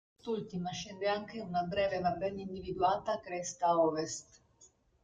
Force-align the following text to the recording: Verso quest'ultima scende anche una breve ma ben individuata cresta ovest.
Verso 0.17 0.31
quest'ultima 0.31 0.71
scende 0.71 1.07
anche 1.07 1.39
una 1.39 1.61
breve 1.61 1.99
ma 1.99 2.09
ben 2.15 2.39
individuata 2.39 3.19
cresta 3.19 3.77
ovest. 3.79 4.41